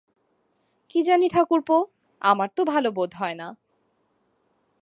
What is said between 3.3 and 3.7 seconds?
না।